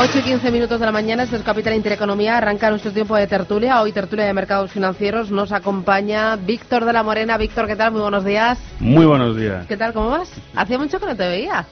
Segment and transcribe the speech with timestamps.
[0.00, 3.82] 8 y 15 minutos de la mañana, desde Capital Intereconomía, arranca nuestro tiempo de tertulia.
[3.82, 5.32] Hoy tertulia de mercados financieros.
[5.32, 7.36] Nos acompaña Víctor de la Morena.
[7.36, 7.90] Víctor, ¿qué tal?
[7.90, 8.60] Muy buenos días.
[8.78, 9.66] Muy buenos días.
[9.66, 9.92] ¿Qué tal?
[9.92, 10.30] ¿Cómo vas?
[10.54, 11.66] Hacía mucho que no te veía.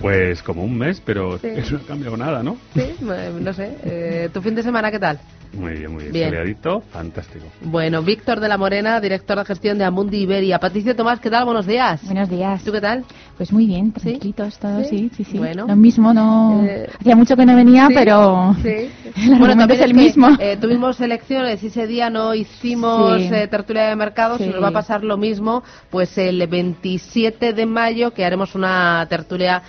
[0.00, 2.56] Pues como un mes, pero eso no ha cambiado nada, ¿no?
[2.74, 3.76] Sí, no sé.
[3.84, 5.20] Eh, ¿Tu fin de semana qué tal?
[5.52, 6.30] Muy bien, muy bien.
[6.30, 6.56] bien.
[6.90, 7.44] fantástico.
[7.60, 10.58] Bueno, Víctor de la Morena, director de gestión de Amundi Iberia.
[10.58, 11.44] Patricia Tomás, ¿qué tal?
[11.44, 12.02] Buenos días.
[12.04, 12.64] Buenos días.
[12.64, 13.04] ¿Tú qué tal?
[13.36, 15.38] Pues muy bien, tranquilitos todos, sí, sí, sí.
[15.38, 15.66] Bueno.
[15.66, 16.62] Lo mismo, no...
[16.64, 18.54] Eh, Hacía mucho que no venía, pero...
[18.62, 18.90] Sí.
[19.16, 20.28] El bueno, también es el mismo.
[20.38, 24.68] Eh, tuvimos elecciones y ese día no hicimos eh, tertulia de mercados y nos va
[24.68, 29.62] a pasar lo mismo, pues el 27 de mayo que haremos una tertulia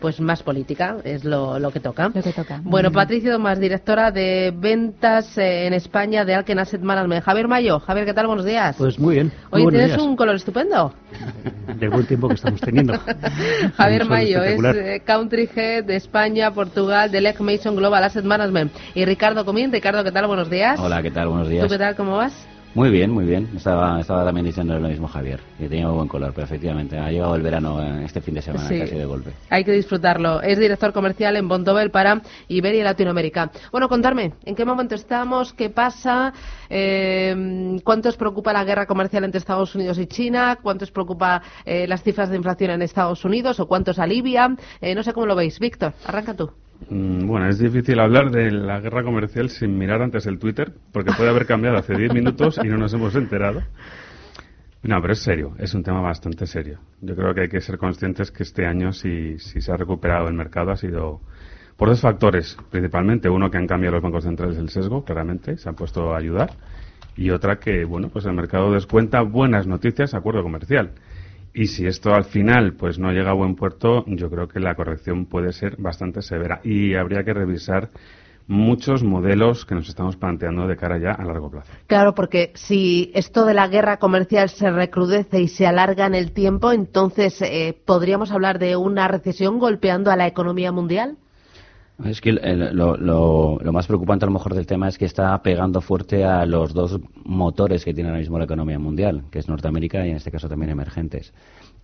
[0.00, 2.10] pues más política, es lo, lo que toca.
[2.14, 2.60] Lo que toca.
[2.62, 7.24] Bueno, Patricia Tomás, directora de ventas en España de Alken Asset Management.
[7.24, 8.26] Javier Mayo, Javier, ¿qué tal?
[8.26, 8.76] Buenos días.
[8.76, 9.32] Pues muy bien.
[9.50, 10.92] Hoy tienes un color estupendo.
[11.78, 12.94] De buen tiempo que estamos teniendo.
[13.76, 18.72] Javier Mayo es eh, Country Head de España, Portugal, de Leg Mason Global Asset Management.
[18.94, 19.72] Y Ricardo Comín.
[19.72, 20.26] Ricardo, ¿qué tal?
[20.26, 20.78] Buenos días.
[20.80, 21.28] Hola, ¿qué tal?
[21.28, 21.64] Buenos días.
[21.64, 21.94] ¿Tú qué tal?
[21.96, 22.46] ¿Cómo vas?
[22.76, 23.48] Muy bien, muy bien.
[23.56, 27.34] Estaba, estaba también diciendo lo mismo Javier, que tenía buen color, pero efectivamente ha llegado
[27.34, 29.32] el verano este fin de semana casi de golpe.
[29.48, 30.42] Hay que disfrutarlo.
[30.42, 33.50] Es director comercial en Bontobel para Iberia y Latinoamérica.
[33.72, 35.54] Bueno, contarme, ¿en qué momento estamos?
[35.54, 36.34] ¿Qué pasa?
[36.68, 40.58] Eh, ¿Cuánto os preocupa la guerra comercial entre Estados Unidos y China?
[40.62, 43.58] ¿Cuánto os preocupa eh, las cifras de inflación en Estados Unidos?
[43.58, 44.54] ¿O cuánto os alivia?
[44.82, 45.58] Eh, no sé cómo lo veis.
[45.58, 46.50] Víctor, arranca tú.
[46.88, 51.12] Mm, bueno, es difícil hablar de la guerra comercial sin mirar antes el Twitter, porque
[51.16, 53.62] puede haber cambiado hace 10 minutos y no nos hemos enterado.
[54.82, 56.78] No, pero es serio, es un tema bastante serio.
[57.00, 60.34] Yo creo que hay que ser conscientes que este año, si, se ha recuperado el
[60.34, 61.20] mercado, ha sido
[61.76, 63.28] por dos factores, principalmente.
[63.28, 66.52] Uno, que han cambiado los bancos centrales el sesgo, claramente, se han puesto a ayudar.
[67.16, 70.92] Y otra, que, bueno, pues el mercado descuenta buenas noticias, acuerdo comercial.
[71.56, 74.74] Y si esto al final pues no llega a buen puerto, yo creo que la
[74.74, 77.88] corrección puede ser bastante severa y habría que revisar
[78.46, 81.72] muchos modelos que nos estamos planteando de cara ya a largo plazo.
[81.86, 86.32] Claro, porque si esto de la guerra comercial se recrudece y se alarga en el
[86.32, 91.16] tiempo, entonces eh, podríamos hablar de una recesión golpeando a la economía mundial.
[92.04, 95.80] Es que lo, lo, más preocupante a lo mejor del tema es que está pegando
[95.80, 100.06] fuerte a los dos motores que tiene ahora mismo la economía mundial, que es Norteamérica
[100.06, 101.32] y en este caso también emergentes,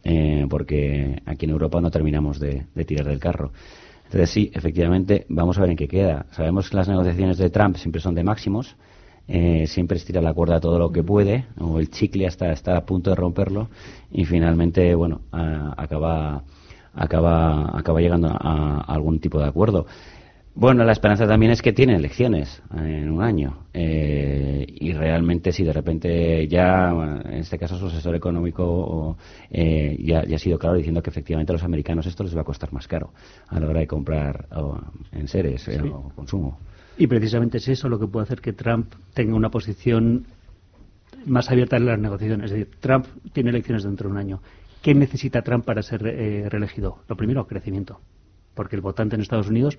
[0.04, 3.52] eh, porque aquí en Europa no terminamos de, tirar del carro.
[4.04, 6.26] Entonces sí, efectivamente, vamos a ver en qué queda.
[6.32, 8.76] Sabemos que las negociaciones de Trump siempre son de máximos,
[9.28, 12.84] eh, siempre estira la cuerda todo lo que puede, o el chicle hasta está a
[12.84, 13.70] punto de romperlo,
[14.10, 16.44] y finalmente, bueno, acaba
[16.94, 19.86] acaba, acaba llegando a, algún tipo de acuerdo.
[20.54, 23.64] Bueno, la esperanza también es que tiene elecciones en un año.
[23.72, 26.90] Eh, y realmente, si de repente ya,
[27.24, 29.16] en este caso, su asesor económico
[29.50, 32.44] eh, ya, ha sido claro diciendo que efectivamente a los americanos esto les va a
[32.44, 33.14] costar más caro
[33.48, 34.46] a la hora de comprar
[35.12, 36.58] en seres eh, o consumo.
[36.98, 40.26] Y precisamente es eso lo que puede hacer que Trump tenga una posición
[41.24, 42.50] más abierta en las negociaciones.
[42.50, 44.40] Es decir, Trump tiene elecciones dentro de un año
[44.82, 46.98] ¿Qué necesita Trump para ser eh, reelegido?
[47.08, 48.00] Lo primero, crecimiento.
[48.54, 49.78] Porque el votante en Estados Unidos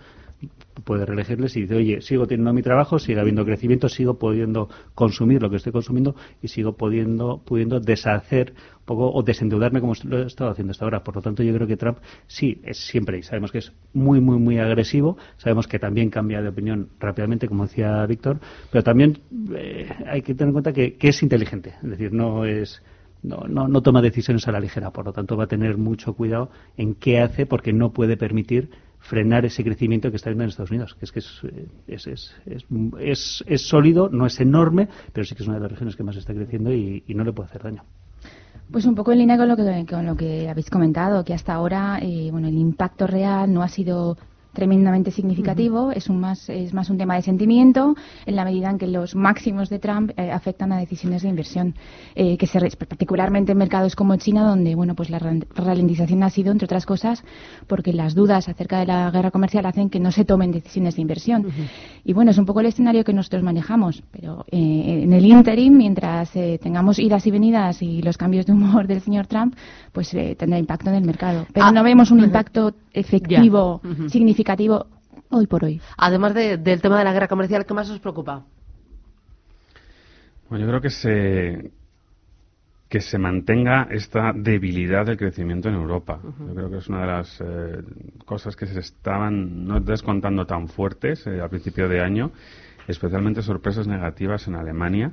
[0.83, 5.41] puede reelegirle si dice, oye, sigo teniendo mi trabajo, sigue habiendo crecimiento, sigo pudiendo consumir
[5.41, 10.23] lo que estoy consumiendo y sigo pudiendo, pudiendo deshacer un poco o desendeudarme como lo
[10.23, 11.03] he estado haciendo hasta ahora.
[11.03, 14.21] Por lo tanto, yo creo que Trump sí es siempre, y sabemos que es muy,
[14.21, 18.39] muy, muy agresivo, sabemos que también cambia de opinión rápidamente, como decía Víctor,
[18.71, 19.19] pero también
[19.55, 22.81] eh, hay que tener en cuenta que es inteligente, es decir, no es
[23.23, 26.13] no, no, no, toma decisiones a la ligera, por lo tanto va a tener mucho
[26.13, 30.49] cuidado en qué hace porque no puede permitir frenar ese crecimiento que está viendo en
[30.49, 31.41] Estados Unidos, que es que es,
[31.87, 32.65] es, es,
[32.99, 36.03] es, es sólido, no es enorme, pero sí que es una de las regiones que
[36.03, 37.83] más está creciendo y, no le puede hacer daño.
[38.71, 41.53] Pues un poco en línea con lo que, con lo que habéis comentado, que hasta
[41.53, 44.17] ahora eh, bueno, el impacto real no ha sido
[44.53, 47.95] tremendamente significativo, es, un más, es más un tema de sentimiento,
[48.25, 51.75] en la medida en que los máximos de Trump eh, afectan a decisiones de inversión,
[52.15, 56.51] eh, que se, particularmente en mercados como China, donde bueno, pues la ralentización ha sido,
[56.51, 57.23] entre otras cosas,
[57.67, 61.01] porque las dudas acerca de la guerra comercial hacen que no se tomen decisiones de
[61.01, 61.47] inversión.
[62.03, 65.75] Y bueno, es un poco el escenario que nosotros manejamos, pero eh, en el interim,
[65.75, 69.55] mientras tengamos idas y venidas y los cambios de humor del señor Trump,
[69.91, 71.47] pues tendrá impacto en el mercado.
[71.51, 74.42] Pero ah, no vemos un impacto efectivo, significativo
[75.29, 75.81] hoy por hoy.
[75.97, 78.43] Además del tema de la guerra comercial, ¿qué más os preocupa?
[80.49, 81.71] Bueno, yo creo que se
[82.93, 86.19] que se mantenga esta debilidad del crecimiento en Europa.
[86.21, 87.81] Yo creo que es una de las eh,
[88.23, 92.29] cosas que se estaban no descontando tan fuertes eh, al principio de año,
[92.87, 95.11] especialmente sorpresas negativas en Alemania.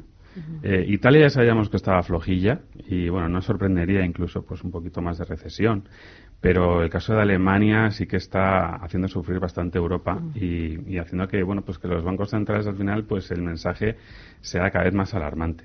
[0.63, 5.01] Eh, Italia ya sabíamos que estaba flojilla y bueno, no sorprendería incluso pues un poquito
[5.01, 5.85] más de recesión.
[6.41, 10.33] Pero el caso de Alemania sí que está haciendo sufrir bastante Europa mm.
[10.35, 13.97] y, haciendo que, bueno, pues que los bancos centrales al final, pues el mensaje
[14.41, 15.65] sea cada vez más alarmante.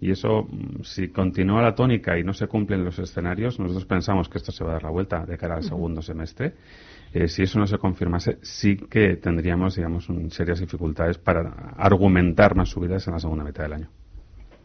[0.00, 4.28] Y eso, mm, si continúa la tónica y no se cumplen los escenarios, nosotros pensamos
[4.28, 6.54] que esto se va a dar la vuelta de cara al segundo semestre.
[7.12, 12.68] Eh, si eso no se confirmase, sí que tendríamos, digamos, serias dificultades para argumentar más
[12.68, 13.88] subidas en la segunda mitad del año.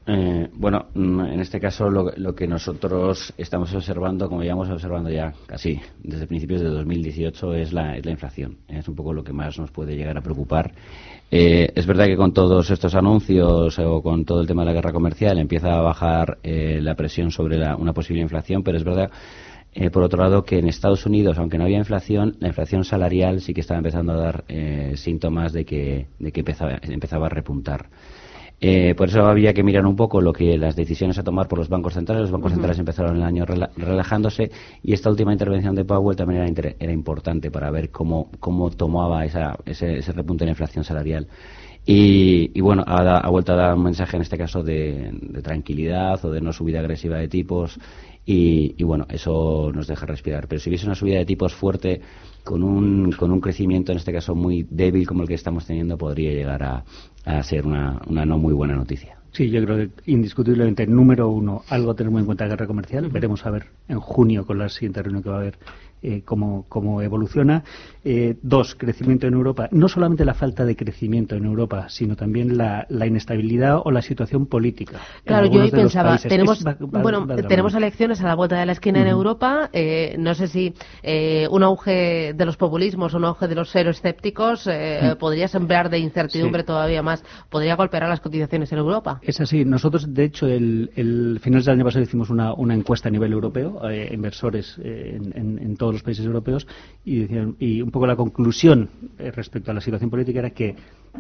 [0.05, 5.33] Eh, bueno, mm, en este caso lo, que nosotros estamos observando, como llevamos observando ya
[5.45, 8.57] casi desde principios de 2018, es la, es la inflación.
[8.67, 10.73] Es un poco lo que más nos puede llegar a preocupar.
[11.31, 14.73] Eh, es verdad que con todos estos anuncios o con todo el tema de la
[14.73, 19.09] guerra comercial empieza a bajar eh, la presión sobre una posible inflación, pero es verdad
[19.91, 23.55] por otro lado, que en Estados Unidos, aunque no había inflación, la inflación salarial sí
[23.55, 24.43] que estaba empezando a dar
[24.93, 27.87] síntomas de que, de que empezaba, empezaba a repuntar.
[28.65, 31.59] Eh, por eso había que mirar un poco lo que las decisiones a tomar por
[31.59, 32.21] los bancos centrales.
[32.21, 34.51] Los bancos centrales empezaron el año relajándose
[34.81, 39.57] y esta última intervención de Powell también era, importante para ver cómo, cómo tomaba esa,
[39.65, 41.27] ese, repunte de la inflación salarial.
[41.85, 45.11] Y, bueno, ha, vuelto a dar un mensaje en este caso de,
[45.43, 47.77] tranquilidad o de no subida agresiva de tipos
[48.25, 50.47] y, y, bueno, eso nos deja respirar.
[50.47, 51.99] Pero si hubiese una subida de tipos fuerte,
[52.43, 55.97] con un, con un crecimiento en este caso muy débil como el que estamos teniendo,
[55.97, 56.83] podría llegar a,
[57.25, 59.22] a ser una, una no muy buena noticia.
[59.33, 62.67] Sí, yo creo que indiscutiblemente, número uno, algo a tener muy en cuenta la guerra
[62.67, 63.09] comercial.
[63.09, 65.57] Veremos a ver en junio con la siguiente reunión que va a haber
[66.05, 67.63] eh, cómo, cómo, evoluciona.
[68.03, 69.69] Eh, dos, crecimiento en Europa.
[69.71, 74.47] No solamente la falta de crecimiento en Europa, sino también la, inestabilidad o la situación
[74.47, 74.99] política.
[75.23, 79.07] Claro, yo hoy pensaba, tenemos, bueno, tenemos elecciones a la vuelta de la esquina en
[79.07, 79.69] Europa.
[79.71, 80.73] Eh, no sé si
[81.49, 84.69] un auge de los populismos o un auge de los cero escépticos
[85.19, 89.21] podría sembrar de incertidumbre todavía más, podría golpear a las cotizaciones en Europa.
[89.25, 89.63] Es así.
[89.63, 93.79] Nosotros, de hecho, el, el finales del año pasado hicimos una, encuesta a nivel europeo,
[94.11, 96.67] inversores en, en, en todo los países europeos
[97.05, 97.25] y,
[97.59, 100.75] y un poco la conclusión eh, respecto a la situación política era que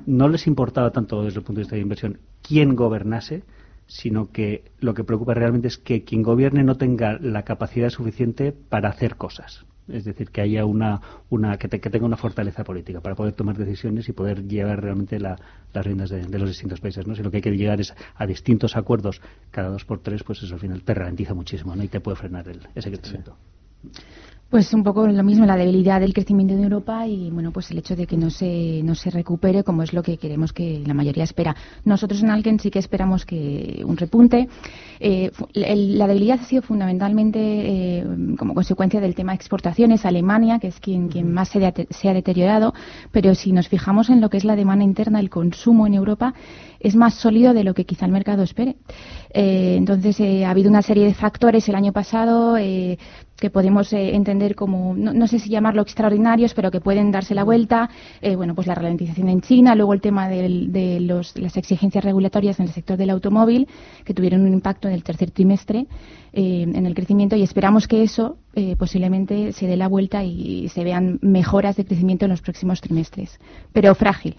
[0.05, 3.43] no les importaba tanto desde el punto de vista de inversión quién gobernase,
[3.87, 8.51] sino que lo que preocupa realmente es que quien gobierne no tenga la capacidad suficiente
[8.51, 9.65] para hacer cosas.
[9.87, 14.07] Es decir, que haya una, una que, tenga una fortaleza política para poder tomar decisiones
[14.07, 15.39] y poder llevar realmente las
[15.73, 17.05] riendas de, los distintos países.
[17.05, 17.15] ¿no?
[17.15, 19.21] Si lo que hay que llegar es a distintos acuerdos
[19.51, 21.83] cada dos por tres, pues eso al final te ralentiza muchísimo ¿no?
[21.83, 23.35] y te puede frenar el, ese crecimiento.
[24.53, 27.79] Pues un poco lo mismo, la debilidad del crecimiento de Europa y bueno, pues el
[27.79, 30.93] hecho de que no se, no se recupere como es lo que queremos que la
[30.93, 31.55] mayoría espera.
[31.85, 34.47] Nosotros en Alken sí que esperamos que un repunte.
[34.99, 38.05] Eh, la debilidad ha sido fundamentalmente eh,
[38.37, 40.05] como consecuencia del tema de exportaciones.
[40.05, 42.75] Alemania, que es quien, quien más se, se ha deteriorado,
[43.11, 46.35] pero si nos fijamos en lo que es la demanda interna, el consumo en Europa,
[46.83, 48.75] es más sólido de lo que quizá el mercado espere.
[49.33, 52.57] Eh, entonces, ha habido una serie de factores el año pasado
[53.43, 57.43] que podemos eh, entender como, no, sé si llamarlo extraordinarios, pero que pueden darse la
[57.43, 57.89] vuelta.
[58.21, 62.59] Eh, bueno, pues la ralentización en China, luego el tema de los, las exigencias regulatorias
[62.61, 63.67] en el sector del automóvil,
[64.05, 65.87] que tuvieron un impacto en el tercer trimestre
[66.31, 68.37] eh, en el crecimiento y esperamos que eso
[68.77, 73.39] posiblemente se dé la vuelta y se vean mejoras de crecimiento en los próximos trimestres,
[73.73, 74.37] pero frágil.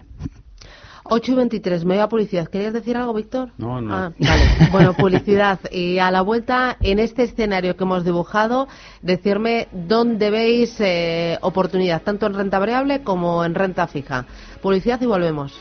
[1.07, 2.49] 8 y 23, me voy a publicidad.
[2.49, 3.51] ¿Querías decir algo, Víctor?
[3.59, 3.95] No, no.
[3.95, 4.45] Ah, vale.
[4.73, 5.61] Bueno, publicidad.
[5.71, 8.69] Y a la vuelta, en este escenario que hemos dibujado,
[9.03, 14.25] decirme dónde veis eh, oportunidad, tanto en renta variable como en renta fija.
[14.63, 15.61] Publicidad y volvemos.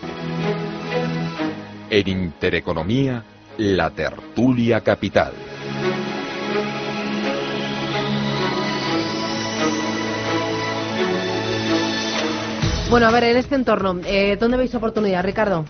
[1.90, 3.24] En Intereconomía,
[3.58, 5.34] la tertulia capital.
[12.90, 15.66] Bueno, a ver, en este entorno, eh, ¿dónde veis oportunidad, Ricardo?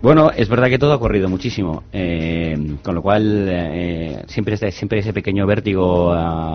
[0.00, 4.98] Bueno, es verdad que todo ha corrido muchísimo, eh, con lo cual eh, siempre, siempre
[4.98, 6.12] ese pequeño vértigo,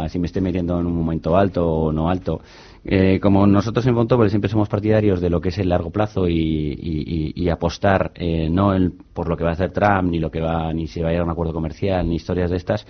[0.09, 2.41] si me estoy metiendo en un momento alto o no alto,
[2.85, 6.27] Eh, como nosotros en Fontobel siempre somos partidarios de lo que es el largo plazo
[6.27, 8.73] y, apostar eh, no
[9.13, 11.13] por lo que va a hacer Trump, ni lo que va, ni si va a
[11.13, 12.85] ir a un acuerdo comercial, ni historias de estas,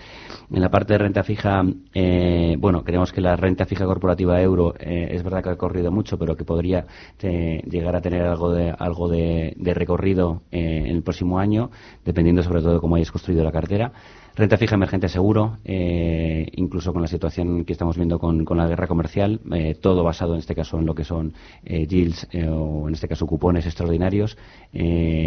[0.52, 1.64] en la parte de renta fija,
[1.94, 6.18] eh, bueno, creemos que la renta fija corporativa euro es verdad que ha corrido mucho,
[6.18, 6.86] pero que podría
[7.22, 11.70] llegar a tener algo de, algo de, de recorrido en el próximo año,
[12.04, 13.94] dependiendo sobre todo de cómo hayas construido la cartera.
[14.38, 18.86] Renta fija emergente seguro, eh, incluso con la situación que estamos viendo con, la guerra
[18.86, 21.34] comercial, eh, todo basado en este caso en lo que son
[21.66, 24.38] eh, yields o en este caso cupones extraordinarios,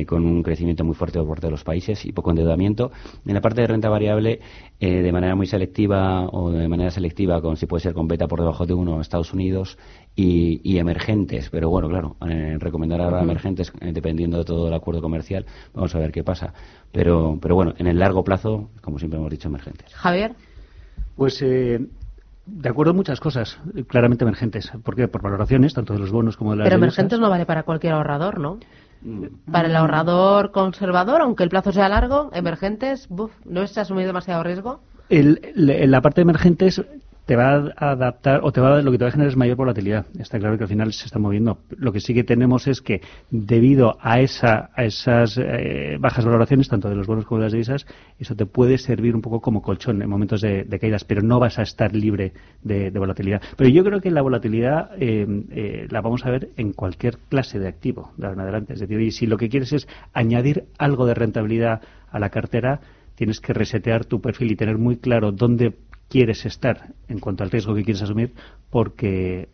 [0.06, 2.92] con un crecimiento muy fuerte por parte de los países y poco endeudamiento.
[3.26, 4.38] En la parte de renta variable,
[4.78, 8.38] de manera muy selectiva o de manera selectiva, con si puede ser con beta por
[8.38, 9.76] debajo de uno Estados Unidos
[10.16, 11.48] y, emergentes.
[11.50, 12.16] Pero bueno, claro,
[12.58, 15.46] recomendar ahora emergentes dependiendo de todo el acuerdo comercial.
[15.74, 16.52] Vamos a ver qué pasa.
[16.92, 19.94] Pero, pero bueno, en el largo plazo, como siempre hemos dicho, emergentes.
[19.94, 20.34] Javier.
[21.16, 21.80] Pues eh,
[22.46, 24.72] de acuerdo muchas cosas, claramente emergentes.
[24.82, 25.08] ¿Por qué?
[25.08, 27.92] Por valoraciones, tanto de los bonos como de las Pero emergentes no vale para cualquier
[27.92, 28.58] ahorrador, ¿no?
[29.02, 29.50] Mm.
[29.50, 34.42] Para el ahorrador conservador, aunque el plazo sea largo, emergentes, buf, ¿no es asumir demasiado
[34.42, 34.80] riesgo?
[35.08, 36.82] El, la parte de emergentes
[37.30, 39.56] te va a adaptar o te va lo que te va a generar es mayor
[39.56, 40.04] volatilidad.
[40.18, 41.60] Está claro que al final se está moviendo.
[41.76, 46.68] Lo que sí que tenemos es que debido a, esa, a esas eh, bajas valoraciones,
[46.68, 47.86] tanto de los bonos como de las divisas,
[48.18, 51.60] eso te puede servir un poco como colchón en momentos de, caídas, pero no vas
[51.60, 52.32] a estar libre
[52.64, 53.40] de, volatilidad.
[53.56, 57.60] Pero yo creo que la volatilidad eh, eh, la vamos a ver en cualquier clase
[57.60, 58.72] de activo de ahora en adelante.
[58.72, 62.80] Es decir, y si lo que quieres es añadir algo de rentabilidad a la cartera,
[63.14, 65.74] tienes que resetear tu perfil y tener muy claro dónde
[66.10, 68.34] quieres estar en cuanto al riesgo que quieres asumir,
[68.68, 69.48] porque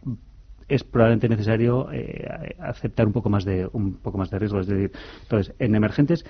[0.69, 4.59] es probablemente necesario eh, aceptar un poco más de un poco más de riesgo.
[4.59, 4.91] Es decir,
[5.23, 6.25] entonces en emergentes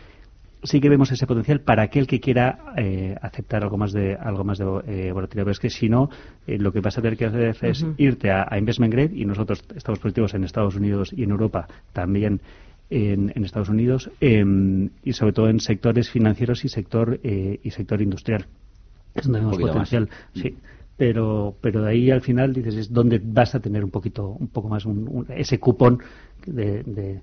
[0.62, 4.42] sí que vemos ese potencial para aquel que quiera eh, aceptar algo más de algo
[4.42, 5.44] más de eh, volatilidad.
[5.44, 6.10] Pero es que si no,
[6.46, 10.00] lo que vas a tener que hacer es irte a, investment grade y nosotros estamos
[10.00, 12.40] positivos en Estados Unidos y en Europa también.
[12.88, 18.46] En, Estados Unidos em, y sobre todo en sectores financieros y sector y sector industrial
[19.16, 20.56] es donde vemos potencial, sí.
[20.96, 24.48] Pero, pero de ahí al final dices es donde vas a tener un poquito, un
[24.48, 24.86] poco más
[25.28, 25.98] ese cupón
[26.46, 27.20] de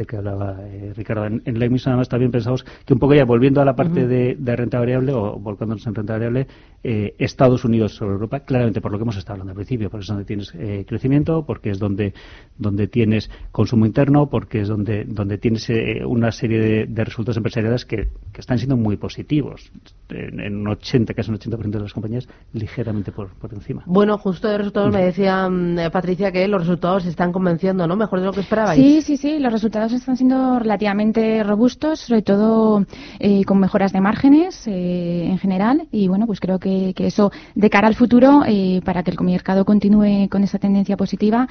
[0.00, 1.26] del que hablaba eh, Ricardo.
[1.26, 4.56] En, en la además también pensamos que un poco ya volviendo a la parte de,
[4.56, 6.46] renta variable o volcándonos en renta variable,
[6.82, 10.02] eh, Estados Unidos sobre Europa, claramente por lo que hemos estado hablando al principio, porque
[10.02, 12.14] es donde tienes eh, crecimiento, porque es donde,
[12.58, 15.70] donde tienes consumo interno, porque es donde, donde tienes
[16.06, 19.70] una serie de, resultados empresariales que, que, están siendo muy positivos.
[20.08, 23.82] En, un 80, casi un 80% de las compañías, ligeramente por, por encima.
[23.86, 27.96] Bueno, justo de resultados me decía mm, Patricia que los resultados se están convenciendo, ¿no?
[27.96, 28.80] Mejor de lo que esperabais.
[28.80, 32.84] Sí, sí, sí, los resultados están siendo relativamente robustos, sobre todo
[33.18, 35.88] eh, con mejoras de márgenes eh, en general.
[35.92, 39.64] Y bueno, pues creo que, eso de cara al futuro, eh, para que el mercado
[39.64, 41.48] continúe con esa tendencia positiva,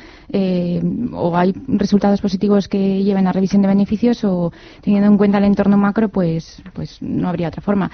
[1.13, 5.45] o hay resultados positivos que lleven a revisión de beneficios, o teniendo en cuenta el
[5.45, 7.89] entorno macro, pues, pues no habría otra forma.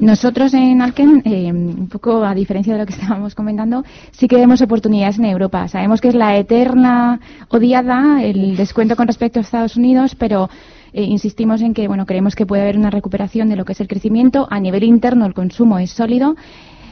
[0.00, 4.36] Nosotros en Alken, eh, un poco a diferencia de lo que estábamos comentando, sí que
[4.36, 5.66] vemos oportunidades en Europa.
[5.68, 10.48] Sabemos que es la eterna odiada el descuento con respecto a Estados Unidos, pero
[10.92, 13.80] eh, insistimos en que bueno creemos que puede haber una recuperación de lo que es
[13.80, 14.46] el crecimiento.
[14.50, 16.36] A nivel interno el consumo es sólido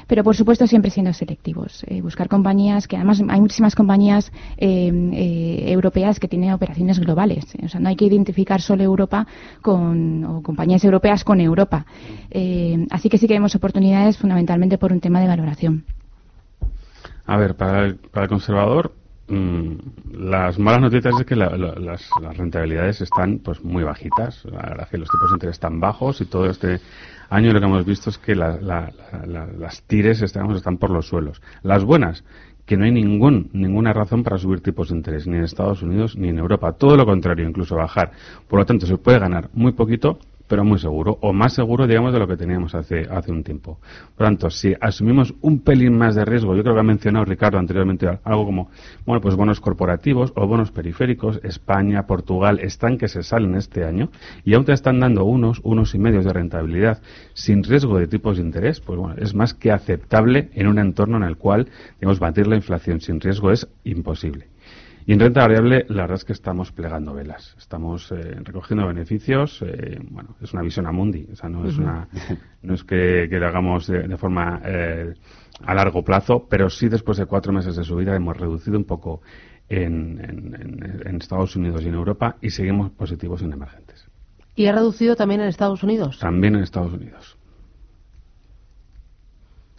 [0.06, 1.84] pero por supuesto siempre siendo selectivos.
[1.86, 7.44] Eh, buscar compañías, que además hay muchísimas compañías eh, eh, europeas que tienen operaciones globales.
[7.62, 9.26] O sea, no hay que identificar solo Europa
[9.62, 11.86] con, o compañías europeas con Europa.
[12.90, 15.84] así que sí que vemos oportunidades fundamentalmente por un tema de valoración.
[17.26, 18.92] A ver, para el, para el conservador,
[19.28, 24.44] las malas noticias es que las, las, rentabilidades están pues muy bajitas.
[24.44, 26.80] La verdad que los tipos de interés están bajos y todo este
[27.28, 31.42] año lo que hemos visto es que las tires están por los suelos.
[31.62, 32.24] Las buenas,
[32.66, 36.16] que no hay ningún, ninguna razón para subir tipos de interés, ni en Estados Unidos
[36.16, 36.72] ni en Europa.
[36.72, 38.12] Todo lo contrario, incluso bajar.
[38.48, 42.12] Por lo tanto, se puede ganar muy poquito pero muy seguro, o más seguro, digamos,
[42.12, 43.78] de lo que teníamos hace, hace un tiempo.
[44.16, 47.58] Por tanto, si asumimos un pelín más de riesgo, yo creo que ha mencionado Ricardo
[47.58, 48.70] anteriormente algo como,
[49.04, 54.10] bueno, pues bonos corporativos o bonos periféricos, España, Portugal, están que se salen este año
[54.44, 57.02] y aún te están dando unos, unos y medios de rentabilidad
[57.34, 61.16] sin riesgo de tipos de interés, pues bueno, es más que aceptable en un entorno
[61.16, 61.68] en el cual,
[62.00, 64.46] digamos, batir la inflación sin riesgo es imposible.
[65.08, 67.54] Y en renta variable, la verdad es que estamos plegando velas.
[67.56, 69.62] Estamos eh, recogiendo beneficios.
[69.62, 71.28] Eh, bueno, es una visión a mundi.
[71.30, 72.08] O sea, no es, una,
[72.62, 75.14] no es que, lo hagamos de, forma eh,
[75.64, 79.22] a largo plazo, pero sí después de cuatro meses de subida hemos reducido un poco
[79.68, 80.20] en,
[81.04, 84.08] en, Estados Unidos y en Europa y seguimos positivos en emergentes.
[84.56, 86.18] ¿Y ha reducido también en Estados Unidos?
[86.18, 87.38] También en Estados Unidos.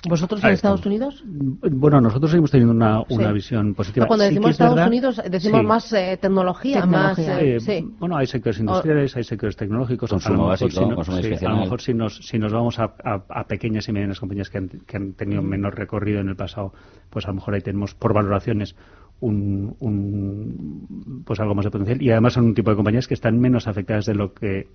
[0.10, 1.24] ¿Vosotros en Estados Unidos?
[1.26, 4.08] Bueno, nosotros seguimos teniendo una, una visión positiva.
[4.08, 7.18] cuando decimos Estados Unidos, decimos más eh, tecnología, más.
[7.20, 10.10] Eh, bueno, hay sectores industriales, hay sectores tecnológicos.
[10.10, 13.88] Consumo básico, si consumo A lo mejor si nos, si nos vamos a, a, pequeñas
[13.90, 15.46] y medianas compañías que han, que han tenido mm.
[15.46, 16.74] menor recorrido en el pasado,
[17.10, 18.76] pues a lo mejor ahí tenemos por valoraciones
[19.20, 23.14] un, un, pues algo más de potencial y además son un tipo de compañías que
[23.14, 24.68] están menos afectadas de lo que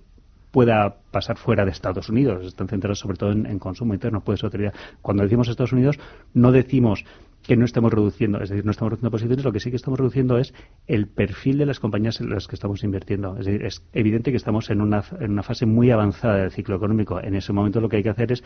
[0.53, 2.45] pueda pasar fuera de Estados Unidos.
[2.45, 4.21] Están centrados sobre todo en, consumo interno.
[4.23, 4.73] Puede ser autoridad.
[5.01, 5.97] Cuando decimos Estados Unidos,
[6.35, 7.05] no decimos
[7.41, 9.99] que no estemos reduciendo, es decir, no estamos reduciendo posiciones, lo que sí que estamos
[9.99, 10.53] reduciendo es
[10.85, 13.35] el perfil de las compañías en las que estamos invirtiendo.
[13.37, 16.75] Es decir, es evidente que estamos en una, en una fase muy avanzada del ciclo
[16.75, 17.19] económico.
[17.19, 18.43] En ese momento lo que hay que hacer es,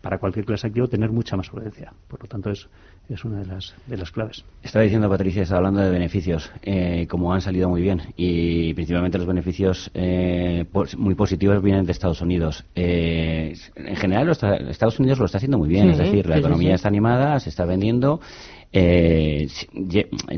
[0.00, 1.92] para cualquier clase activo, tener mucha más prudencia.
[2.08, 2.68] Por lo tanto, es,
[3.08, 4.44] es una de las, de las claves.
[4.62, 9.18] Estaba diciendo Patricia, estaba hablando de beneficios, eh, como han salido muy bien, y principalmente
[9.18, 10.64] los beneficios eh,
[10.96, 12.64] muy positivos vienen de Estados Unidos.
[12.74, 16.88] Eh, en general, Estados Unidos lo está haciendo muy bien, es decir, la economía está
[16.88, 18.20] animada, se está vendiendo.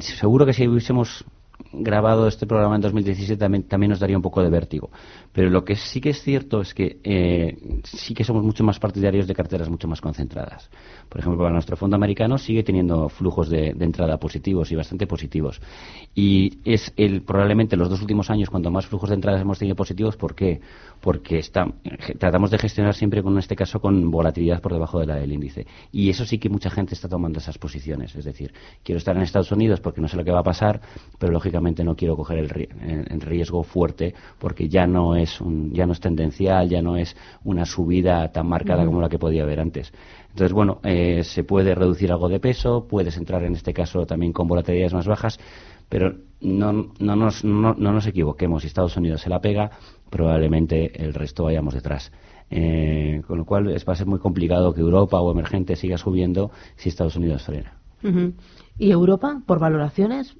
[0.01, 1.25] seguro que si hubiésemos
[1.73, 4.91] grabado este programa en 2017 también, también nos daría un poco de vértigo.
[5.33, 8.79] Pero lo que sí que es cierto es que eh, sí que somos mucho más
[8.79, 10.71] partidarios de carteras mucho más concentradas.
[11.09, 15.61] Por ejemplo, para nuestro fondo americano sigue teniendo flujos de, entrada positivos y bastante positivos.
[16.15, 19.77] Y es el, probablemente los dos últimos años cuando más flujos de entrada hemos tenido
[19.77, 20.17] positivos.
[20.17, 20.61] ¿Por qué?
[21.01, 21.67] Porque está,
[22.19, 25.33] tratamos de gestionar siempre, con en este caso, con volatilidad por debajo de la del
[25.33, 25.67] índice.
[25.91, 28.15] Y eso sí que mucha gente está tomando esas posiciones.
[28.15, 28.53] Es decir,
[28.83, 30.81] quiero estar en Estados Unidos porque no sé lo que va a pasar,
[31.19, 35.93] pero lógicamente no quiero coger el, riesgo fuerte porque ya no es un, ya no
[35.93, 39.93] es tendencial, ya no es una subida tan marcada como la que podía haber antes.
[40.31, 44.33] Entonces, bueno, eh, se puede reducir algo de peso, puedes entrar en este caso también
[44.33, 45.39] con volatilidades más bajas,
[45.89, 48.63] pero no, no, nos, no, no nos equivoquemos.
[48.63, 49.71] Si Estados Unidos se la pega,
[50.11, 52.11] probablemente el resto vayamos detrás.
[52.55, 56.51] Eh, con lo cual va a ser muy complicado que Europa o emergente siga subiendo
[56.77, 57.79] si Estados Unidos frena.
[58.79, 60.37] ¿Y Europa, por valoraciones?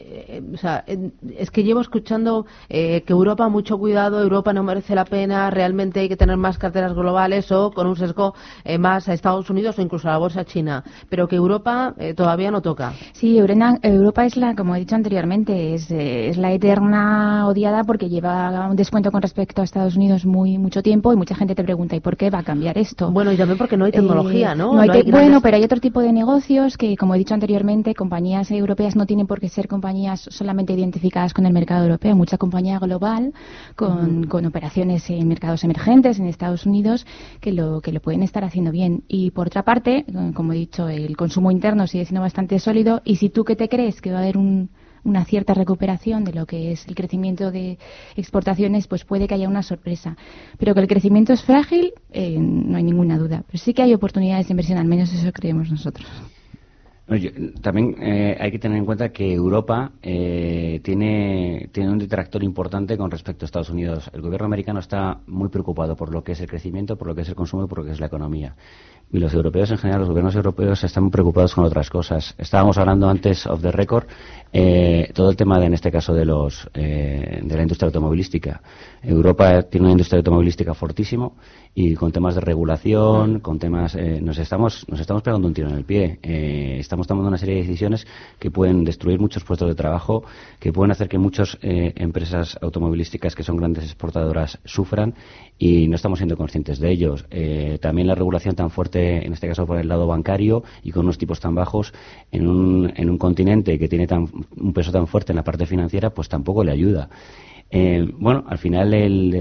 [0.00, 0.84] Eh, o sea,
[1.36, 6.00] es que llevo escuchando eh, que Europa, mucho cuidado, Europa no merece la pena, realmente
[6.00, 9.78] hay que tener más carteras globales o con un sesgo eh, más a Estados Unidos
[9.78, 12.92] o incluso a la bolsa china, pero que Europa todavía no toca.
[13.12, 18.68] Sí, Europa es la, como he dicho anteriormente, es, es la eterna odiada porque lleva
[18.68, 21.96] un descuento con respecto a Estados Unidos muy mucho tiempo y mucha gente te pregunta,
[21.96, 23.10] ¿y por qué va a cambiar esto?
[23.10, 24.72] Bueno, y también porque no hay tecnología, ¿no?
[24.72, 29.06] Bueno, pero hay otro tipo de negocios que, como he dicho anteriormente, compañías europeas no
[29.06, 33.32] tienen por qué ser compañías compañías solamente identificadas con el mercado europeo, mucha compañía global
[33.74, 37.06] con, con, operaciones en mercados emergentes en Estados Unidos
[37.40, 39.04] que lo, que lo pueden estar haciendo bien.
[39.08, 43.16] Y por otra parte, como he dicho, el consumo interno sigue siendo bastante sólido y
[43.16, 46.72] si tú que te crees que va a haber una cierta recuperación de lo que
[46.72, 47.78] es el crecimiento de
[48.14, 50.18] exportaciones, pues puede que haya una sorpresa.
[50.58, 53.42] Pero que el crecimiento es frágil, eh, no hay ninguna duda.
[53.46, 56.06] Pero sí que hay oportunidades de inversión, al menos eso creemos nosotros
[57.62, 62.98] también eh, hay que tener en cuenta que Europa eh, tiene, tiene un detractor importante
[62.98, 64.10] con respecto a Estados Unidos.
[64.12, 67.22] El gobierno americano está muy preocupado por lo que es el crecimiento, por lo que
[67.22, 68.54] es el consumo y por lo que es la economía.
[69.10, 72.34] Y los europeos en general, los gobiernos europeos están preocupados con otras cosas.
[72.36, 74.06] Estábamos hablando antes of the record
[74.52, 78.60] eh, todo el tema de, en este caso de los de la industria automovilística.
[79.02, 81.36] Europa tiene una industria automovilística fortísimo
[81.74, 85.68] y con temas de regulación, con temas eh, nos estamos nos estamos pegando un tiro
[85.68, 86.18] en el pie.
[86.22, 88.06] Eh, estamos tomando una serie de decisiones
[88.38, 90.24] que pueden destruir muchos puestos de trabajo,
[90.58, 95.14] que pueden hacer que muchas eh, empresas automovilísticas que son grandes exportadoras sufran
[95.56, 97.26] y no estamos siendo conscientes de ellos.
[97.80, 101.18] también la regulación tan fuerte, en este caso por el lado bancario y con unos
[101.18, 101.92] tipos tan bajos
[102.30, 105.66] en un, en un continente que tiene tan, un peso tan fuerte en la parte
[105.66, 107.08] financiera, pues tampoco le ayuda.
[108.18, 108.90] bueno, al final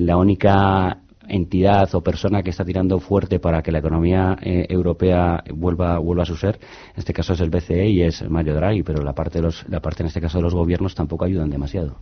[0.05, 5.43] la única entidad o persona que está tirando fuerte para que la economía eh, europea
[5.53, 8.83] vuelva, vuelva a su ser, en este caso es el BCE y es Mario Draghi,
[8.83, 11.49] pero la parte, de los, la parte en este caso de los gobiernos tampoco ayudan
[11.49, 11.97] demasiado.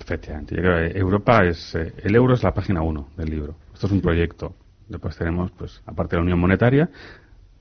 [0.00, 3.56] Efectivamente, yo creo que Europa es, eh, el euro es la página uno del libro.
[3.74, 4.54] Esto es un proyecto.
[4.88, 6.90] Después tenemos, pues, aparte de la unión monetaria,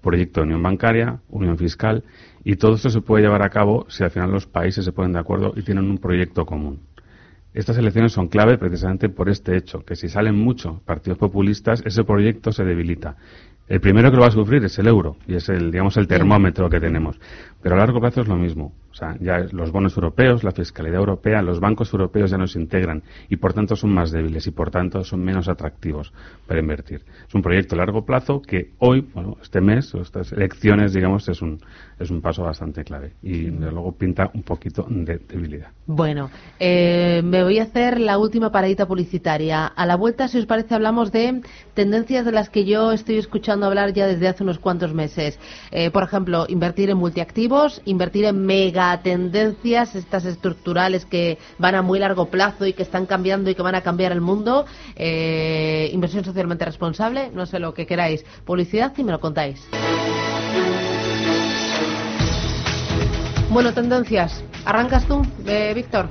[0.02, 2.04] proyecto de unión bancaria, unión fiscal,
[2.44, 5.14] y todo esto se puede llevar a cabo si al final los países se ponen
[5.14, 6.80] de acuerdo y tienen un proyecto común.
[7.54, 12.04] Estas elecciones son clave precisamente por este hecho, que si salen muchos partidos populistas, ese
[12.04, 13.18] proyecto se debilita.
[13.68, 16.08] El primero que lo va a sufrir es el euro, y es el, digamos, el
[16.08, 17.20] termómetro que tenemos.
[17.68, 18.72] Pero a largo plazo es lo mismo.
[18.98, 22.60] O sea, ya los bonos europeos, la fiscalidad europea, los bancos europeos ya no se
[22.60, 26.14] integran y por tanto son más débiles y por tanto son menos atractivos
[26.48, 27.04] para invertir.
[27.28, 31.42] Es un proyecto a largo plazo que hoy, bueno, este mes, estas elecciones, digamos, es
[31.44, 31.60] un,
[32.00, 35.68] es un paso bastante clave y luego pinta un poquito de debilidad.
[35.86, 39.68] Bueno, eh, me voy a hacer la última paradita publicitaria.
[39.68, 41.42] A la vuelta, si os parece, hablamos de
[41.76, 45.40] tendencias de las que yo estoy escuchando hablar ya desde hace unos cuantos meses.
[45.72, 52.00] Eh, por ejemplo, invertir en multiactivos, invertir en megatendencias, estas estructurales que van a muy
[52.00, 54.66] largo plazo y que están cambiando y que van a cambiar el mundo.
[54.96, 58.24] Eh, inversión socialmente responsable, no sé lo que queráis.
[58.46, 59.68] Publicidad y me lo contáis.
[63.50, 64.44] Bueno, tendencias.
[64.66, 66.10] ¿Arrancas tú, eh, Víctor?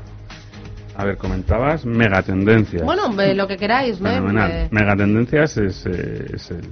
[0.96, 2.82] A ver, comentabas megatendencias.
[2.82, 4.08] Bueno, lo que queráis, ¿no?
[4.08, 4.68] Fenomenal.
[4.70, 6.68] Megatendencias es, es el,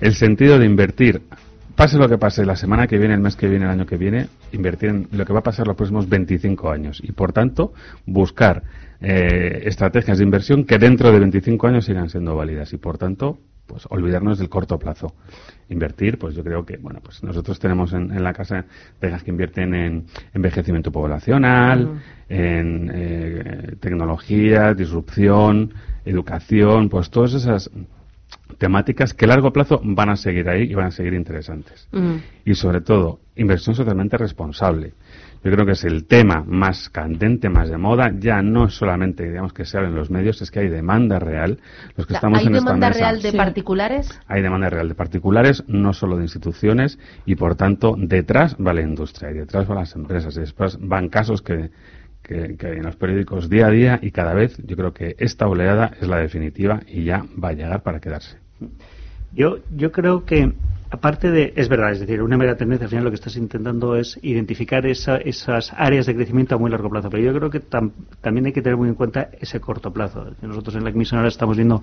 [0.00, 1.22] el sentido de invertir
[1.80, 3.96] pase lo que pase la semana que viene, el mes que viene, el año que
[3.96, 7.00] viene, invertir en lo que va a pasar los próximos 25 años.
[7.02, 7.72] Y, por tanto,
[8.04, 8.62] buscar
[9.00, 12.70] eh, estrategias de inversión que dentro de 25 años sigan siendo válidas.
[12.74, 15.14] Y, por tanto, pues olvidarnos del corto plazo.
[15.70, 18.66] Invertir, pues yo creo que, bueno, pues nosotros tenemos en, la casa
[18.98, 25.72] tejas que invierten en envejecimiento poblacional, en eh, tecnología, disrupción,
[26.04, 27.70] educación, pues todas esas
[28.58, 31.88] temáticas que a largo plazo van a seguir ahí y van a seguir interesantes.
[32.44, 34.92] Y sobre todo, inversión socialmente responsable.
[35.42, 38.12] Yo creo que es el tema más candente, más de moda.
[38.18, 41.18] Ya no es solamente, digamos, que se habla en los medios, es que hay demanda
[41.18, 41.58] real.
[41.96, 44.20] Los que estamos ¿Hay en demanda real de particulares?
[44.26, 48.82] Hay demanda real de particulares, no solo de instituciones, y por tanto, detrás va la
[48.82, 50.36] industria y detrás van las empresas.
[50.36, 51.70] Y después van casos que,
[52.30, 55.92] que, en los periódicos día a día y cada vez yo creo que esta oleada
[56.00, 58.38] es la definitiva y ya va a llegar para quedarse.
[59.32, 60.52] Yo, yo creo que
[60.90, 63.96] aparte de, es verdad, es decir, una mega tendencia, al final lo que estás intentando
[63.96, 68.46] es identificar esas áreas de crecimiento a muy largo plazo, pero yo creo que también
[68.46, 70.32] hay que tener muy en cuenta ese corto plazo.
[70.42, 71.82] Nosotros en la Comisión ahora estamos viendo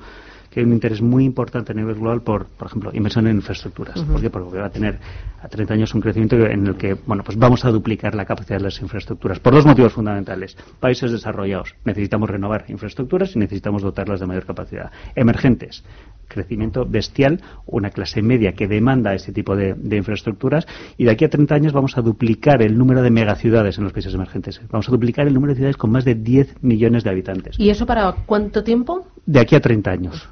[0.50, 4.02] que hay un interés muy importante a nivel global por, por ejemplo, inversión en infraestructuras.
[4.02, 4.30] ¿Por qué?
[4.30, 5.00] Porque va a tener
[5.42, 8.58] a 30 años un crecimiento en el que, bueno, pues vamos a duplicar la capacidad
[8.58, 10.58] de las infraestructuras por dos motivos fundamentales.
[10.80, 14.92] Países desarrollados, necesitamos renovar infraestructuras y necesitamos dotarlas de mayor capacidad.
[15.16, 15.84] Emergentes,
[16.28, 21.30] crecimiento bestial, una clase media que demanda ese tipo de, infraestructuras y de aquí a
[21.30, 24.62] 30 años vamos a duplicar el número de megaciudades en los países emergentes.
[24.70, 27.60] Vamos a duplicar el número de ciudades con más de 10 millones de habitantes.
[27.60, 29.08] ¿Y eso para cuánto tiempo?
[29.26, 30.30] De aquí a 30 años.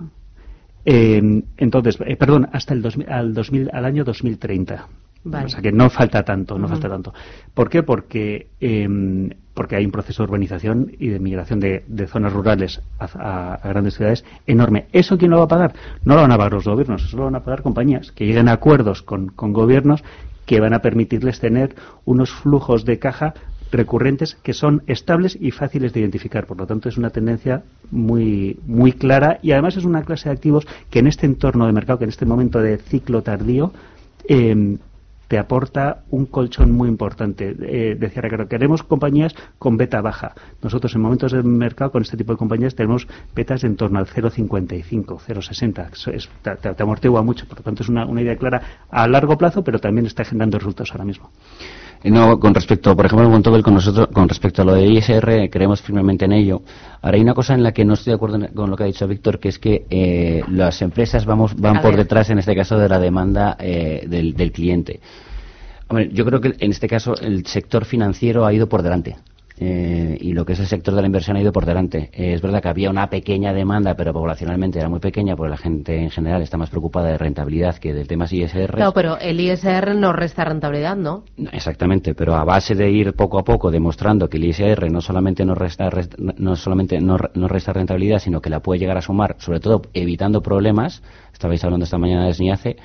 [0.86, 4.88] Eh, entonces, eh, perdón, hasta el al, 2000, al año 2030.
[5.26, 7.12] O sea que no falta tanto, no falta tanto.
[7.56, 7.82] ¿Por qué?
[7.82, 13.60] Porque, em, porque hay un proceso de urbanización y de migración de, zonas rurales a,
[13.64, 14.86] grandes ciudades enorme.
[14.92, 15.74] ¿Eso quién lo va a pagar?
[16.04, 18.48] No lo van a pagar los gobiernos, eso lo van a pagar compañías que lleguen
[18.50, 20.04] a acuerdos con, con gobiernos
[20.46, 23.34] que van a permitirles tener unos flujos de caja
[23.76, 26.46] recurrentes que son estables y fáciles de identificar.
[26.46, 30.36] Por lo tanto, es una tendencia muy, muy clara y además es una clase de
[30.36, 33.72] activos que en este entorno de mercado, que en este momento de ciclo tardío,
[34.28, 34.78] eh,
[35.28, 37.56] te aporta un colchón muy importante.
[37.60, 40.34] Eh, decía Ricardo, queremos compañías con beta baja.
[40.62, 44.08] Nosotros en momentos de mercado con este tipo de compañías tenemos betas en torno al
[44.08, 46.30] 0,55, 0,60.
[46.62, 49.64] te, te, amortigua mucho, por lo tanto es una, una idea clara a largo plazo,
[49.64, 51.32] pero también está generando resultados ahora mismo.
[52.06, 55.82] No, con respecto, por ejemplo, con con nosotros, con respecto a lo de ISR, creemos
[55.82, 56.62] firmemente en ello.
[57.02, 58.86] Ahora hay una cosa en la que no estoy de acuerdo con lo que ha
[58.86, 62.78] dicho Víctor, que es que eh, las empresas vamos, van por detrás, en este caso,
[62.78, 65.00] de la demanda eh, del, del cliente.
[65.88, 69.16] Hombre, yo creo que en este caso el sector financiero ha ido por delante.
[69.58, 72.10] Eh, y lo que es el sector de la inversión ha ido por delante.
[72.14, 75.58] Eh, es verdad que había una pequeña demanda, pero poblacionalmente era muy pequeña, porque la
[75.58, 78.72] gente en general está más preocupada de rentabilidad que del tema ISR.
[78.72, 81.24] Claro, pero el ISR no resta rentabilidad, ¿no?
[81.54, 85.46] Exactamente, pero a base de ir poco a poco demostrando que el ISR no solamente
[85.46, 89.36] no resta, no solamente no, no resta rentabilidad, sino que la puede llegar a sumar,
[89.40, 91.02] sobre todo evitando problemas.
[91.32, 92.78] Estabais hablando esta mañana de SNIACE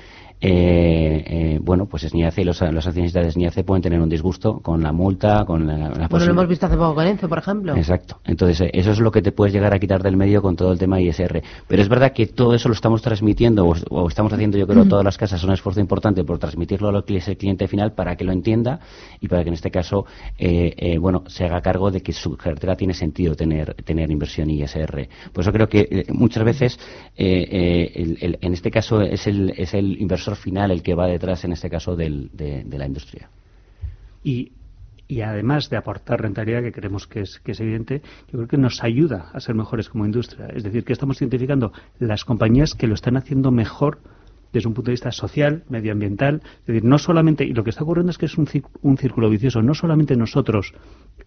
[0.43, 4.59] eh, eh, bueno, pues SNIACE y los, los accionistas de SNIACE pueden tener un disgusto
[4.59, 7.75] con la multa, con la, la Bueno, lo hemos visto hace poco con por ejemplo.
[7.75, 8.19] Exacto.
[8.25, 10.71] Entonces, eh, eso es lo que te puedes llegar a quitar del medio con todo
[10.71, 11.43] el tema ISR.
[11.67, 15.05] Pero es verdad que todo eso lo estamos transmitiendo, o, estamos haciendo, yo creo, todas
[15.05, 18.15] las casas un esfuerzo importante por transmitirlo a lo que es el cliente final para
[18.15, 18.79] que lo entienda
[19.19, 20.05] y para que en este caso,
[20.39, 24.49] eh, eh, bueno, se haga cargo de que su cartera tiene sentido tener, tener inversión
[24.49, 25.07] ISR.
[25.31, 26.79] Por eso creo que muchas veces,
[27.15, 31.69] en este caso, es el, es el inversor final el que va detrás, en este
[31.69, 32.09] caso, de,
[32.69, 33.29] la industria.
[34.23, 34.51] Y,
[35.23, 38.83] además de aportar rentabilidad, que creemos que es, que es evidente, yo creo que nos
[38.83, 40.47] ayuda a ser mejores como industria.
[40.55, 43.99] Es decir, que estamos identificando las compañías que lo están haciendo mejor
[44.53, 46.41] desde un punto de vista social, medioambiental.
[46.61, 48.47] Es decir, no solamente, y lo que está ocurriendo es que es un,
[48.81, 50.73] un círculo vicioso, no solamente nosotros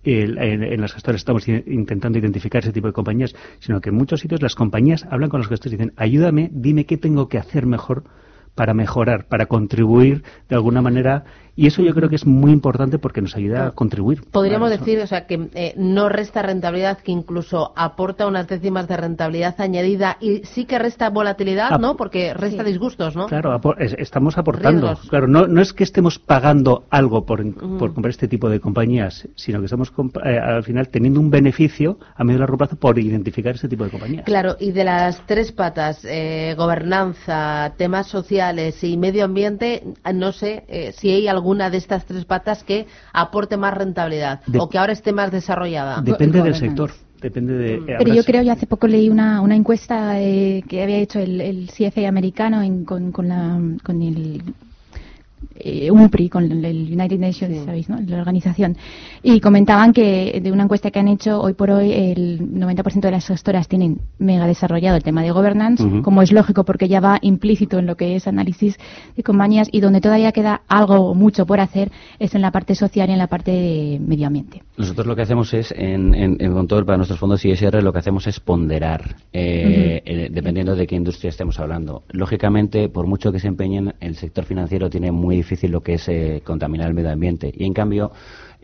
[0.02, 4.20] en, en, las gestoras estamos intentando identificar ese tipo de compañías, sino que en muchos
[4.20, 7.66] sitios las compañías hablan con los gestores y dicen, ayúdame, dime qué tengo que hacer
[7.66, 8.04] mejor
[8.54, 11.24] para mejorar, para contribuir de alguna manera
[11.56, 14.22] y eso yo creo que es muy importante porque nos ayuda a contribuir.
[14.30, 18.96] Podríamos decir, o sea, que eh, no resta rentabilidad, que incluso aporta unas décimas de
[18.96, 21.96] rentabilidad añadida y sí que resta volatilidad, ¿no?
[21.96, 23.26] Porque resta disgustos, ¿no?
[23.26, 24.98] Claro, estamos aportando.
[25.08, 27.44] Claro, no, no es que estemos pagando algo por,
[27.78, 29.92] por comprar este tipo de compañías, sino que estamos
[30.24, 33.84] eh, al final teniendo un beneficio a medio y largo plazo por identificar este tipo
[33.84, 34.24] de compañías.
[34.24, 40.92] Claro, y de las tres patas, eh, gobernanza, temas sociales y medio ambiente, no sé
[40.96, 44.92] si hay algo alguna de estas tres patas que aporte más rentabilidad o que ahora
[44.94, 46.00] esté más desarrollada?
[46.00, 46.90] Depende del sector.
[47.20, 47.86] Depende de, mm.
[47.98, 51.40] Pero yo creo, yo hace poco leí una, una encuesta eh, que había hecho el,
[51.40, 54.42] el CFA americano con, con, la, con el
[55.56, 57.88] eh, UNPRI, con el United Nations, ¿sabéis?
[57.88, 57.98] No?
[58.00, 58.76] La organización.
[59.22, 63.10] Y comentaban que de una encuesta que han hecho, hoy por hoy el 90% de
[63.10, 67.18] las gestoras tienen mega desarrollado el tema de governance, como es lógico porque ya va
[67.22, 68.76] implícito en lo que es análisis
[69.16, 73.08] de compañías y donde todavía queda algo mucho por hacer es en la parte social
[73.08, 74.62] y en la parte de medio ambiente.
[74.76, 78.26] Nosotros lo que hacemos es, en, en, en para nuestros fondos ISR, lo que hacemos
[78.26, 82.02] es ponderar, eh, eh, dependiendo de qué industria estemos hablando.
[82.10, 86.08] Lógicamente, por mucho que se empeñen, el sector financiero tiene muy difícil lo que es
[86.08, 87.52] eh, contaminar el medio ambiente.
[87.56, 88.10] Y en cambio,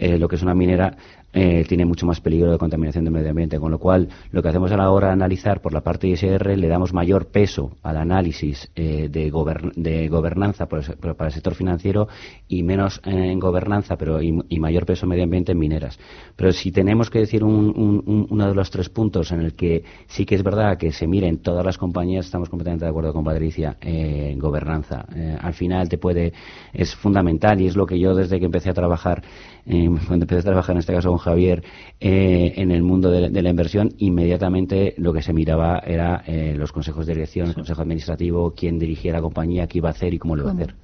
[0.01, 0.97] eh, lo que es una minera
[1.33, 4.49] eh, tiene mucho más peligro de contaminación del medio ambiente, con lo cual lo que
[4.49, 7.99] hacemos a la hora de analizar por la parte ISR le damos mayor peso al
[7.99, 9.31] análisis eh, de,
[9.77, 12.09] de, gobernanza para el sector financiero
[12.49, 15.99] y menos en gobernanza pero y, mayor peso medio ambiente en mineras.
[16.35, 20.35] Pero si tenemos que decir uno de los tres puntos en el que sí que
[20.35, 24.39] es verdad que se miren todas las compañías, estamos completamente de acuerdo con Patricia, en
[24.39, 25.07] gobernanza.
[25.41, 26.33] al final te puede,
[26.73, 29.23] es fundamental y es lo que yo desde que empecé a trabajar
[30.07, 31.63] cuando empecé a trabajar en este caso Javier
[32.01, 36.73] eh, en el mundo de, la inversión, inmediatamente lo que se miraba era eh, los
[36.73, 40.19] consejos de dirección, el consejo administrativo, quién dirigía la compañía, qué iba a hacer y
[40.19, 40.75] cómo lo iba a hacer.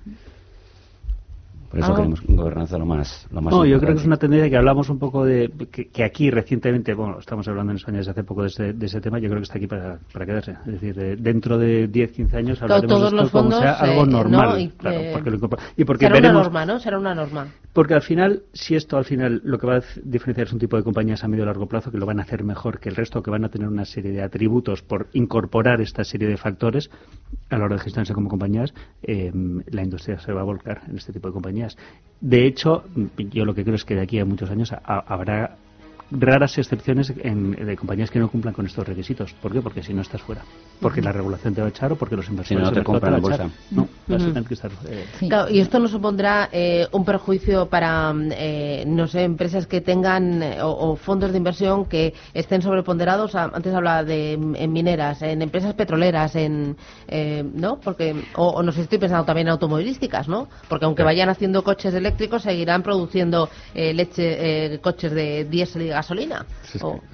[1.71, 4.49] Por eso queremos gobernanza lo más, lo más No, yo creo que es una tendencia
[4.49, 8.25] que hablamos un poco de que, aquí recientemente, bueno, estamos hablando en España desde hace
[8.25, 10.53] poco de ese, tema, yo creo que está aquí para, para quedarse.
[10.67, 14.61] Es decir, dentro de 10, 15 años hablaremos Todos los fondos, sea algo eh, normal.
[14.61, 15.39] y, claro, porque lo
[15.77, 16.79] y porque será una norma, ¿no?
[16.79, 17.47] Será una norma.
[17.73, 20.77] Porque al final, si esto al final lo que va a diferenciar es un tipo
[20.77, 22.97] de compañías a medio y largo plazo que lo van a hacer mejor que el
[22.97, 26.91] resto, que van a tener una serie de atributos por incorporar esta serie de factores
[27.51, 29.31] a la hora de gestionarse como compañías, eh,
[29.71, 31.56] la industria se va a volcar en este tipo de compañías.
[32.21, 32.85] De hecho,
[33.19, 35.57] yo lo que creo es que de aquí a muchos años habrá
[36.11, 39.33] raras excepciones en, de compañías que no cumplan con estos requisitos.
[39.35, 39.61] ¿Por qué?
[39.61, 40.42] Porque si no estás fuera.
[40.81, 43.19] Porque la regulación te va a echar o porque los inversores no te compran la
[43.19, 43.49] bolsa.
[43.71, 44.71] No, vas a tener que estar.
[44.88, 45.05] Eh,
[45.51, 50.97] y esto no supondrá eh, un perjuicio para, eh, no sé, empresas que tengan o,
[50.97, 53.35] fondos de inversión que estén sobreponderados.
[53.35, 56.77] Antes hablaba de en mineras, en empresas petroleras, en.
[57.55, 57.81] ¿No?
[57.81, 58.14] Porque.
[58.37, 60.49] O, no sé, estoy pensando también en automovilísticas, ¿no?
[60.69, 66.45] Porque aunque vayan haciendo coches eléctricos, seguirán produciendo leche, coches de diésel gasolina.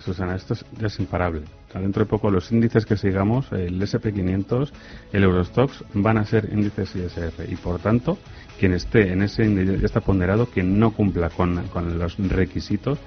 [0.04, 1.42] Susana, esto es, imparable.
[1.72, 4.70] dentro de poco los índices que sigamos, el SP500,
[5.12, 8.18] el Eurostox, van a ser índices ISF y por tanto
[8.58, 11.62] quien esté en ese índice ya está ponderado, quien no cumpla con,
[11.98, 12.98] los requisitos,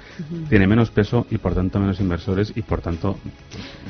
[0.50, 3.18] tiene menos peso y por tanto menos inversores y por tanto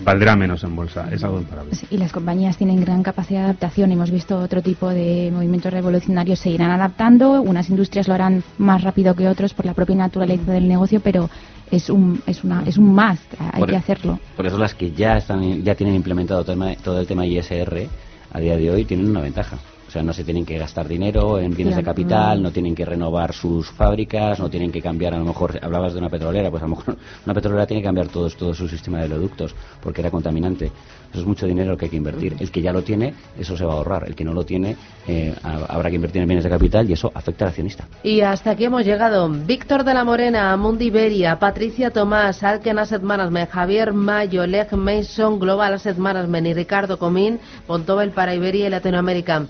[0.04, 1.08] valdrá menos en bolsa.
[1.12, 1.72] Es algo imparable.
[1.90, 3.92] Y las compañías tienen gran capacidad de adaptación.
[3.92, 7.42] Hemos visto otro tipo de movimientos revolucionarios se irán adaptando.
[7.42, 11.32] Unas industrias lo harán más rápido que otros por la propia naturaleza del negocio, pero
[11.72, 14.20] es un, es una, es un must, hay que e- hacerlo.
[14.36, 17.88] Por eso las que ya, están, ya tienen implementado todo el, tema, ISR
[18.32, 19.58] a día de hoy tienen una ventaja.
[19.96, 22.84] O sea, no se tienen que gastar dinero en bienes de capital, no tienen que
[22.84, 26.62] renovar sus fábricas, no tienen que cambiar, a lo mejor, hablabas de una petrolera, pues
[26.64, 30.02] a lo mejor una petrolera tiene que cambiar todo, todo su sistema de oleoductos porque
[30.02, 30.70] era contaminante.
[31.12, 32.36] Eso es mucho dinero que hay que invertir.
[32.42, 34.04] El que ya lo tiene, eso se va a ahorrar.
[34.06, 34.76] El que no lo tiene,
[35.08, 37.88] eh, habrá que invertir en bienes de capital y eso afecta al accionista.
[38.04, 39.30] Y hasta aquí hemos llegado.
[39.30, 45.40] Víctor de la Morena, Mundi Iberia, Patricia Tomás, Alken Asset Management, Javier Mayo, Leg Mason,
[45.40, 49.46] Global Asset Management y Ricardo Comín, Pontobel para Iberia y Latinoamérica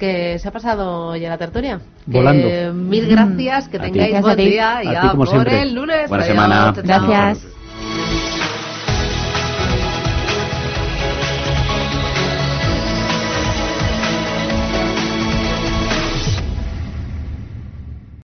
[0.00, 1.78] que se ha pasado ya la tertulia.
[2.06, 2.72] Volando.
[2.72, 6.08] mil gracias, que tengáis buen día y ya por el lunes.
[6.08, 6.74] Buena semana.
[6.82, 7.46] Gracias.